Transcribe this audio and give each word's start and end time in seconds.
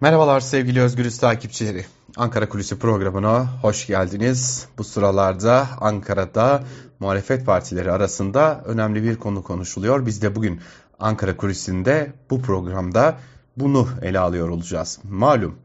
Merhabalar 0.00 0.40
sevgili 0.40 0.80
Özgürüz 0.80 1.18
takipçileri. 1.18 1.84
Ankara 2.16 2.48
Kulisi 2.48 2.78
programına 2.78 3.48
hoş 3.62 3.86
geldiniz. 3.86 4.68
Bu 4.78 4.84
sıralarda 4.84 5.68
Ankara'da 5.80 6.64
muhalefet 7.00 7.46
partileri 7.46 7.92
arasında 7.92 8.62
önemli 8.64 9.02
bir 9.02 9.16
konu 9.16 9.42
konuşuluyor. 9.42 10.06
Biz 10.06 10.22
de 10.22 10.36
bugün 10.36 10.60
Ankara 10.98 11.36
Kulisi'nde 11.36 12.12
bu 12.30 12.42
programda 12.42 13.18
bunu 13.56 13.88
ele 14.02 14.18
alıyor 14.18 14.48
olacağız. 14.48 14.98
Malum 15.10 15.58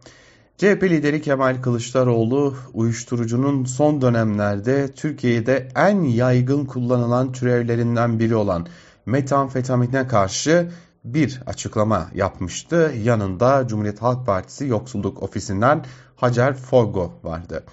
CHP 0.57 0.84
lideri 0.84 1.21
Kemal 1.21 1.61
Kılıçdaroğlu 1.61 2.55
uyuşturucunun 2.73 3.66
son 3.66 4.02
dönemlerde 4.02 4.93
Türkiye'de 4.93 5.68
en 5.75 6.02
yaygın 6.04 6.66
kullanılan 6.66 7.32
türevlerinden 7.32 8.20
biri 8.20 8.36
olan 8.36 8.68
metamfetamine 9.05 10.07
karşı 10.07 10.71
bir 11.04 11.41
açıklama 11.45 12.09
yapmıştı. 12.13 12.93
Yanında 13.04 13.68
Cumhuriyet 13.68 14.01
Halk 14.01 14.25
Partisi 14.25 14.68
Yoksulluk 14.68 15.23
Ofisi'nden 15.23 15.86
Hacer 16.15 16.54
Forgo 16.54 17.14
vardı. 17.23 17.64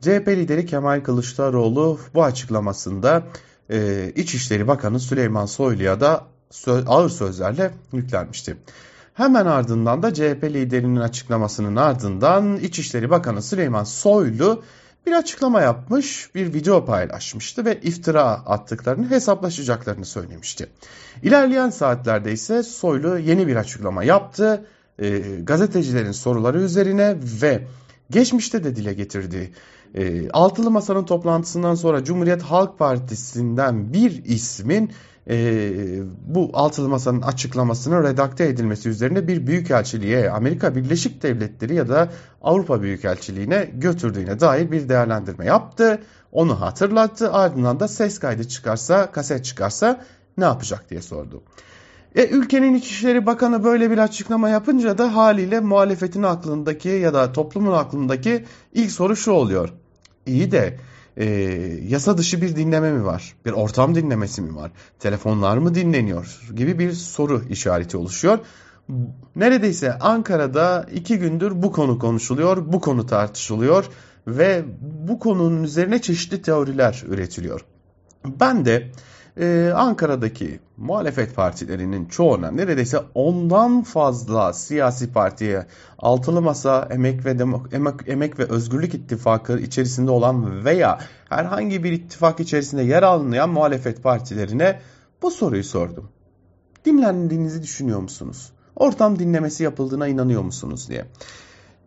CHP 0.00 0.28
lideri 0.28 0.66
Kemal 0.66 1.00
Kılıçdaroğlu 1.00 1.98
bu 2.14 2.24
açıklamasında 2.24 3.22
e, 3.70 4.08
İçişleri 4.16 4.68
Bakanı 4.68 5.00
Süleyman 5.00 5.46
Soylu'ya 5.46 6.00
da 6.00 6.24
söz, 6.50 6.84
ağır 6.86 7.08
sözlerle 7.08 7.70
yüklenmişti. 7.92 8.56
Hemen 9.14 9.46
ardından 9.46 10.02
da 10.02 10.14
CHP 10.14 10.44
liderinin 10.44 11.00
açıklamasının 11.00 11.76
ardından 11.76 12.56
İçişleri 12.56 13.10
Bakanı 13.10 13.42
Süleyman 13.42 13.84
Soylu 13.84 14.62
bir 15.08 15.16
açıklama 15.16 15.60
yapmış, 15.60 16.34
bir 16.34 16.54
video 16.54 16.84
paylaşmıştı 16.84 17.64
ve 17.64 17.80
iftira 17.80 18.24
attıklarını 18.24 19.10
hesaplaşacaklarını 19.10 20.04
söylemişti. 20.04 20.68
İlerleyen 21.22 21.70
saatlerde 21.70 22.32
ise 22.32 22.62
Soylu 22.62 23.18
yeni 23.18 23.46
bir 23.46 23.56
açıklama 23.56 24.04
yaptı. 24.04 24.66
E, 24.98 25.18
gazetecilerin 25.42 26.12
soruları 26.12 26.60
üzerine 26.60 27.16
ve 27.42 27.66
geçmişte 28.10 28.64
de 28.64 28.76
dile 28.76 28.92
getirdiği 28.92 29.52
e, 29.94 30.30
Altılı 30.30 30.70
Masa'nın 30.70 31.04
toplantısından 31.04 31.74
sonra 31.74 32.04
Cumhuriyet 32.04 32.42
Halk 32.42 32.78
Partisi'nden 32.78 33.92
bir 33.92 34.24
ismin 34.24 34.92
e, 35.30 35.72
bu 36.26 36.50
altılı 36.52 36.88
masanın 36.88 37.22
açıklamasının 37.22 38.04
redakte 38.04 38.44
edilmesi 38.44 38.88
üzerine 38.88 39.28
bir 39.28 39.46
büyükelçiliğe 39.46 40.30
Amerika 40.30 40.76
Birleşik 40.76 41.22
Devletleri 41.22 41.74
ya 41.74 41.88
da 41.88 42.08
Avrupa 42.42 42.82
Büyükelçiliğine 42.82 43.70
götürdüğüne 43.74 44.40
dair 44.40 44.70
bir 44.70 44.88
değerlendirme 44.88 45.44
yaptı. 45.44 46.02
Onu 46.32 46.60
hatırlattı 46.60 47.32
ardından 47.32 47.80
da 47.80 47.88
ses 47.88 48.18
kaydı 48.18 48.48
çıkarsa 48.48 49.12
kaset 49.12 49.44
çıkarsa 49.44 50.04
ne 50.38 50.44
yapacak 50.44 50.90
diye 50.90 51.02
sordu. 51.02 51.42
E, 52.16 52.28
ülkenin 52.28 52.74
İçişleri 52.74 53.26
Bakanı 53.26 53.64
böyle 53.64 53.90
bir 53.90 53.98
açıklama 53.98 54.48
yapınca 54.48 54.98
da 54.98 55.16
haliyle 55.16 55.60
muhalefetin 55.60 56.22
aklındaki 56.22 56.88
ya 56.88 57.14
da 57.14 57.32
toplumun 57.32 57.72
aklındaki 57.72 58.44
ilk 58.72 58.90
soru 58.90 59.16
şu 59.16 59.32
oluyor. 59.32 59.68
İyi 60.26 60.50
de 60.50 60.76
e, 61.16 61.24
yasa 61.88 62.18
dışı 62.18 62.42
bir 62.42 62.56
dinleme 62.56 62.92
mi 62.92 63.04
var? 63.04 63.34
Bir 63.46 63.52
ortam 63.52 63.94
dinlemesi 63.94 64.42
mi 64.42 64.56
var? 64.56 64.70
Telefonlar 64.98 65.58
mı 65.58 65.74
dinleniyor? 65.74 66.40
Gibi 66.56 66.78
bir 66.78 66.92
soru 66.92 67.42
işareti 67.50 67.96
oluşuyor. 67.96 68.38
Neredeyse 69.36 69.98
Ankara'da 69.98 70.86
iki 70.94 71.18
gündür 71.18 71.62
bu 71.62 71.72
konu 71.72 71.98
konuşuluyor, 71.98 72.72
bu 72.72 72.80
konu 72.80 73.06
tartışılıyor 73.06 73.84
ve 74.26 74.64
bu 75.08 75.18
konunun 75.18 75.62
üzerine 75.62 76.02
çeşitli 76.02 76.42
teoriler 76.42 77.04
üretiliyor. 77.08 77.64
Ben 78.40 78.64
de 78.64 78.90
ee, 79.38 79.72
Ankara'daki 79.74 80.60
muhalefet 80.76 81.36
partilerinin 81.36 82.06
çoğuna 82.06 82.50
neredeyse 82.50 82.98
ondan 83.14 83.82
fazla 83.82 84.52
siyasi 84.52 85.12
partiye 85.12 85.66
altılı 85.98 86.42
masa 86.42 86.88
emek 86.90 87.24
ve 87.24 87.38
Demok 87.38 87.74
emek, 87.74 87.94
emek 88.06 88.38
ve 88.38 88.44
özgürlük 88.44 88.94
ittifakı 88.94 89.58
içerisinde 89.58 90.10
olan 90.10 90.64
veya 90.64 90.98
herhangi 91.28 91.84
bir 91.84 91.92
ittifak 91.92 92.40
içerisinde 92.40 92.82
yer 92.82 93.02
almayan 93.02 93.50
muhalefet 93.50 94.02
partilerine 94.02 94.80
bu 95.22 95.30
soruyu 95.30 95.64
sordum. 95.64 96.08
Dinlendiğinizi 96.84 97.62
düşünüyor 97.62 98.00
musunuz? 98.00 98.52
Ortam 98.76 99.18
dinlemesi 99.18 99.64
yapıldığına 99.64 100.08
inanıyor 100.08 100.42
musunuz 100.42 100.88
diye. 100.88 101.04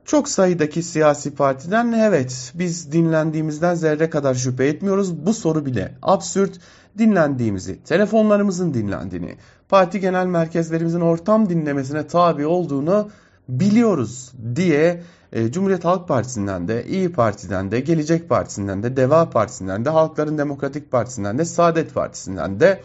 Çok 0.05 0.29
sayıdaki 0.29 0.83
siyasi 0.83 1.35
partiden 1.35 1.91
evet 1.91 2.51
biz 2.55 2.91
dinlendiğimizden 2.91 3.75
zerre 3.75 4.09
kadar 4.09 4.33
şüphe 4.33 4.65
etmiyoruz. 4.65 5.25
Bu 5.25 5.33
soru 5.33 5.65
bile 5.65 5.95
absürt 6.01 6.59
dinlendiğimizi, 6.97 7.83
telefonlarımızın 7.83 8.73
dinlendiğini, 8.73 9.35
parti 9.69 9.99
genel 9.99 10.25
merkezlerimizin 10.25 11.01
ortam 11.01 11.49
dinlemesine 11.49 12.07
tabi 12.07 12.45
olduğunu 12.45 13.09
biliyoruz 13.49 14.31
diye 14.55 15.01
e, 15.33 15.51
Cumhuriyet 15.51 15.85
Halk 15.85 16.07
Partisi'nden 16.07 16.67
de, 16.67 16.85
İyi 16.85 17.11
Parti'den 17.11 17.71
de, 17.71 17.79
Gelecek 17.79 18.29
Partisi'nden 18.29 18.83
de, 18.83 18.97
Deva 18.97 19.29
Partisi'nden 19.29 19.85
de, 19.85 19.89
Halkların 19.89 20.37
Demokratik 20.37 20.91
Partisi'nden 20.91 21.37
de, 21.37 21.45
Saadet 21.45 21.93
Partisi'nden 21.93 22.59
de, 22.59 22.81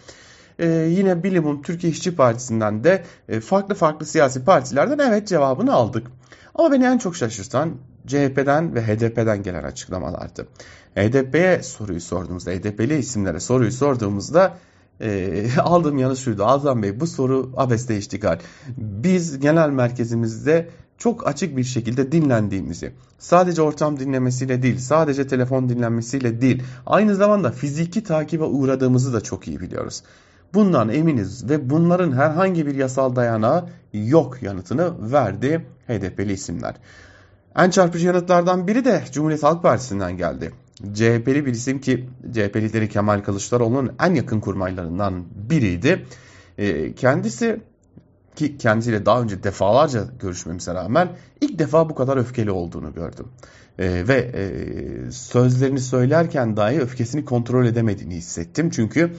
e, 0.59 0.69
yine 0.69 1.23
Bilimum 1.23 1.63
Türkiye 1.63 1.93
İşçi 1.93 2.17
Partisi'nden 2.17 2.85
de 2.85 3.05
e, 3.29 3.41
farklı 3.41 3.75
farklı 3.75 4.07
siyasi 4.07 4.45
partilerden 4.45 4.99
evet 4.99 5.29
cevabını 5.29 5.73
aldık. 5.73 6.07
Ama 6.55 6.73
beni 6.73 6.85
en 6.85 6.99
çok 6.99 7.17
şaşırtan 7.17 7.73
CHP'den 8.07 8.75
ve 8.75 8.83
HDP'den 8.83 9.43
gelen 9.43 9.65
açıklamalardı. 9.65 10.47
HDP'ye 10.95 11.63
soruyu 11.63 12.01
sorduğumuzda, 12.01 12.51
HDP'li 12.51 12.99
isimlere 12.99 13.41
soruyu 13.41 13.73
sorduğumuzda 13.73 14.57
e, 15.01 15.47
aldığım 15.61 15.99
yanı 15.99 16.17
şuydu. 16.17 16.45
Altan 16.45 16.83
Bey 16.83 17.01
bu 17.01 17.07
soru 17.07 17.53
abeste 17.57 17.97
iştigal. 17.97 18.39
Biz 18.77 19.39
genel 19.39 19.71
merkezimizde 19.71 20.69
çok 20.99 21.27
açık 21.27 21.57
bir 21.57 21.65
şekilde 21.65 22.13
dinlendiğimizi, 22.13 22.93
sadece 23.19 23.63
ortam 23.63 24.01
dinlemesiyle 24.01 24.63
değil, 24.63 24.79
sadece 24.79 25.27
telefon 25.27 25.69
dinlenmesiyle 25.69 26.41
değil, 26.41 26.63
aynı 26.87 27.15
zamanda 27.15 27.51
fiziki 27.51 28.03
takibe 28.03 28.45
uğradığımızı 28.45 29.13
da 29.13 29.21
çok 29.21 29.49
iyi 29.49 29.61
biliyoruz. 29.61 30.03
Bundan 30.55 30.89
eminiz 30.89 31.51
ve 31.51 31.71
bunların 31.71 32.13
herhangi 32.13 32.67
bir 32.67 32.75
yasal 32.75 33.17
dayanağı 33.17 33.69
yok 33.93 34.43
yanıtını 34.43 35.13
verdi 35.13 35.67
HDP'li 35.89 36.33
isimler. 36.33 36.75
En 37.57 37.71
çarpıcı 37.71 38.07
yanıtlardan 38.07 38.69
biri 38.69 38.85
de 38.85 39.03
Cumhuriyet 39.13 39.43
Halk 39.43 39.63
Partisi'nden 39.63 40.17
geldi. 40.17 40.53
CHP'li 40.95 41.47
bir 41.47 41.53
isim 41.53 41.81
ki 41.81 42.09
CHP 42.33 42.57
lideri 42.57 42.89
Kemal 42.89 43.21
Kılıçdaroğlu'nun 43.21 43.93
en 44.01 44.15
yakın 44.15 44.41
kurmaylarından 44.41 45.25
biriydi. 45.51 46.07
E, 46.59 46.95
kendisi 46.95 47.61
ki 48.37 48.59
kendisiyle 48.59 49.07
daha 49.07 49.23
önce 49.23 49.43
defalarca 49.43 50.05
görüşmemize 50.21 50.75
rağmen 50.75 51.09
ilk 51.41 51.59
defa 51.59 51.89
bu 51.91 51.95
kadar 51.95 52.17
öfkeli 52.17 52.51
olduğunu 52.51 52.95
gördüm. 52.95 53.27
E, 53.79 54.09
ve 54.09 54.15
e, 54.15 55.11
sözlerini 55.11 55.81
söylerken 55.81 56.57
dahi 56.57 56.81
öfkesini 56.81 57.25
kontrol 57.25 57.67
edemediğini 57.67 58.15
hissettim. 58.15 58.71
Çünkü 58.71 59.13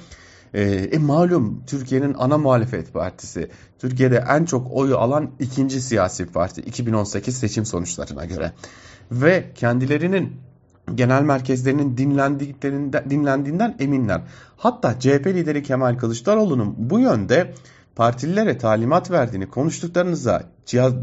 e, 0.53 0.63
e, 0.63 0.97
malum 0.97 1.63
Türkiye'nin 1.67 2.15
ana 2.17 2.37
muhalefet 2.37 2.93
partisi, 2.93 3.49
Türkiye'de 3.79 4.23
en 4.29 4.45
çok 4.45 4.71
oyu 4.71 4.97
alan 4.97 5.29
ikinci 5.39 5.81
siyasi 5.81 6.25
parti 6.25 6.61
2018 6.61 7.37
seçim 7.37 7.65
sonuçlarına 7.65 8.25
göre. 8.25 8.51
Ve 9.11 9.51
kendilerinin 9.55 10.33
genel 10.95 11.21
merkezlerinin 11.21 11.97
dinlendiklerinden, 11.97 13.09
dinlendiğinden 13.09 13.75
eminler. 13.79 14.21
Hatta 14.57 14.99
CHP 14.99 15.27
lideri 15.27 15.63
Kemal 15.63 15.97
Kılıçdaroğlu'nun 15.97 16.75
bu 16.77 16.99
yönde 16.99 17.53
partililere 17.95 18.57
talimat 18.57 19.11
verdiğini 19.11 19.49
konuştuklarınıza 19.49 20.43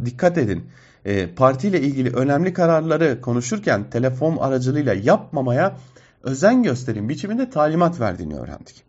dikkat 0.05 0.39
edin. 0.39 0.65
E, 1.05 1.35
partiyle 1.35 1.81
ilgili 1.81 2.11
önemli 2.11 2.53
kararları 2.53 3.21
konuşurken 3.21 3.91
telefon 3.91 4.37
aracılığıyla 4.37 4.95
yapmamaya 4.95 5.77
özen 6.23 6.63
gösterin 6.63 7.09
biçiminde 7.09 7.51
talimat 7.51 8.01
verdiğini 8.01 8.35
öğrendik. 8.35 8.85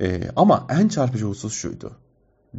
E, 0.00 0.20
ama 0.36 0.66
en 0.70 0.88
çarpıcı 0.88 1.24
husus 1.24 1.54
şuydu. 1.54 1.92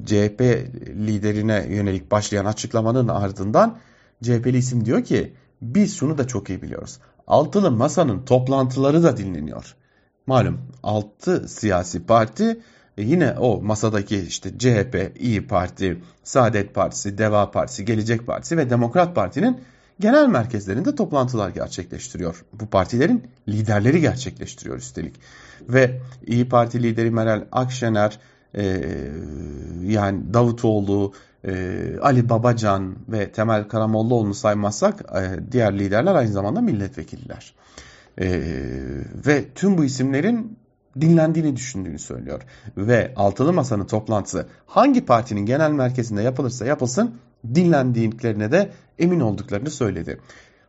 CHP 0.05 0.41
liderine 0.87 1.65
yönelik 1.69 2.11
başlayan 2.11 2.45
açıklamanın 2.45 3.07
ardından 3.07 3.77
CHP'li 4.23 4.57
isim 4.57 4.85
diyor 4.85 5.03
ki 5.03 5.33
biz 5.61 5.97
şunu 5.97 6.17
da 6.17 6.27
çok 6.27 6.49
iyi 6.49 6.61
biliyoruz. 6.61 6.99
Altılı 7.27 7.71
Masa'nın 7.71 8.25
toplantıları 8.25 9.03
da 9.03 9.17
dinleniyor. 9.17 9.75
Malum 10.27 10.59
altı 10.83 11.49
siyasi 11.49 12.05
parti 12.05 12.61
e, 12.97 13.03
yine 13.03 13.31
o 13.31 13.61
masadaki 13.61 14.19
işte 14.19 14.57
CHP, 14.57 15.11
İyi 15.19 15.47
Parti, 15.47 16.01
Saadet 16.23 16.73
Partisi, 16.75 17.17
Deva 17.17 17.51
Partisi, 17.51 17.85
Gelecek 17.85 18.27
Partisi 18.27 18.57
ve 18.57 18.69
Demokrat 18.69 19.15
Parti'nin 19.15 19.61
genel 19.99 20.27
merkezlerinde 20.27 20.95
toplantılar 20.95 21.49
gerçekleştiriyor. 21.49 22.45
Bu 22.53 22.65
partilerin 22.65 23.23
liderleri 23.47 24.01
gerçekleştiriyor 24.01 24.77
üstelik. 24.77 25.15
Ve 25.69 26.01
İyi 26.27 26.49
Parti 26.49 26.83
lideri 26.83 27.11
Meral 27.11 27.43
Akşener, 27.51 28.19
e, 28.55 28.81
yani 29.83 30.33
Davutoğlu, 30.33 31.13
e, 31.47 31.53
Ali 32.01 32.29
Babacan 32.29 32.95
ve 33.07 33.31
Temel 33.31 33.67
Karamollaoğlu'nu 33.67 34.33
saymazsak 34.33 35.01
e, 35.01 35.51
diğer 35.51 35.79
liderler 35.79 36.15
aynı 36.15 36.31
zamanda 36.31 36.61
milletvekilliler. 36.61 37.53
E, 38.21 38.41
ve 39.25 39.45
tüm 39.55 39.77
bu 39.77 39.85
isimlerin 39.85 40.57
dinlendiğini 41.01 41.55
düşündüğünü 41.55 41.99
söylüyor. 41.99 42.41
Ve 42.77 43.13
altılı 43.15 43.53
masanın 43.53 43.85
toplantısı 43.85 44.45
hangi 44.65 45.05
partinin 45.05 45.45
genel 45.45 45.71
merkezinde 45.71 46.21
yapılırsa 46.21 46.65
yapılsın 46.65 47.15
dinlendiklerine 47.55 48.51
de 48.51 48.69
emin 48.99 49.19
olduklarını 49.19 49.69
söyledi. 49.69 50.19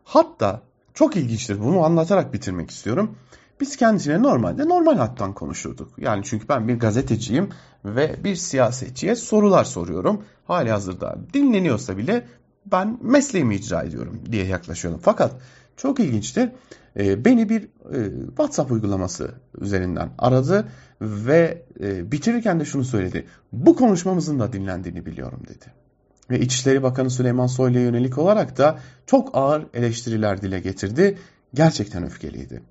Hatta 0.04 0.62
çok 0.94 1.16
ilginçtir 1.16 1.60
bunu 1.60 1.84
anlatarak 1.84 2.32
bitirmek 2.32 2.70
istiyorum. 2.70 3.16
Biz 3.60 3.76
kendisine 3.76 4.22
normalde 4.22 4.68
normal 4.68 4.96
hattan 4.96 5.32
konuşurduk. 5.32 5.92
Yani 5.98 6.24
çünkü 6.24 6.48
ben 6.48 6.68
bir 6.68 6.78
gazeteciyim 6.78 7.48
ve 7.84 8.16
bir 8.24 8.36
siyasetçiye 8.36 9.16
sorular 9.16 9.64
soruyorum. 9.64 10.24
Hali 10.44 10.70
hazırda 10.70 11.18
dinleniyorsa 11.34 11.98
bile 11.98 12.26
ben 12.66 12.98
mesleğimi 13.02 13.54
icra 13.54 13.82
ediyorum 13.82 14.20
diye 14.32 14.46
yaklaşıyorum. 14.46 15.00
Fakat 15.02 15.32
çok 15.76 16.00
ilginçtir. 16.00 16.50
E, 16.96 17.24
beni 17.24 17.48
bir 17.48 17.62
e, 17.62 18.10
WhatsApp 18.26 18.72
uygulaması 18.72 19.30
üzerinden 19.60 20.10
aradı 20.18 20.68
ve 21.00 21.62
e, 21.80 22.12
bitirirken 22.12 22.60
de 22.60 22.64
şunu 22.64 22.84
söyledi. 22.84 23.26
Bu 23.52 23.76
konuşmamızın 23.76 24.38
da 24.38 24.52
dinlendiğini 24.52 25.06
biliyorum 25.06 25.42
dedi. 25.48 25.83
Ve 26.30 26.40
İçişleri 26.40 26.82
Bakanı 26.82 27.10
Süleyman 27.10 27.46
Soylu'ya 27.46 27.84
yönelik 27.84 28.18
olarak 28.18 28.58
da 28.58 28.78
çok 29.06 29.30
ağır 29.32 29.66
eleştiriler 29.74 30.42
dile 30.42 30.60
getirdi. 30.60 31.18
Gerçekten 31.54 32.04
öfkeliydi. 32.04 32.62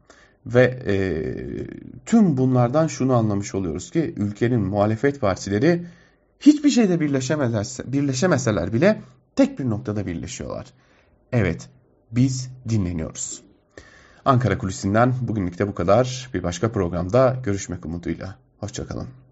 Ve 0.45 0.63
e, 0.87 0.95
tüm 2.05 2.37
bunlardan 2.37 2.87
şunu 2.87 3.13
anlamış 3.13 3.55
oluyoruz 3.55 3.91
ki 3.91 4.13
ülkenin 4.17 4.61
muhalefet 4.61 5.21
partileri 5.21 5.85
hiçbir 6.39 6.69
şeyde 6.69 6.99
birleşemeseler, 7.87 8.73
bile 8.73 9.01
tek 9.35 9.59
bir 9.59 9.69
noktada 9.69 10.05
birleşiyorlar. 10.05 10.65
Evet, 11.31 11.69
biz 12.11 12.49
dinleniyoruz. 12.69 13.41
Ankara 14.25 14.57
Kulisi'nden 14.57 15.13
bugünlük 15.21 15.59
de 15.59 15.67
bu 15.67 15.75
kadar. 15.75 16.29
Bir 16.33 16.43
başka 16.43 16.71
programda 16.71 17.37
görüşmek 17.43 17.85
umuduyla. 17.85 18.35
Hoşçakalın. 18.59 19.22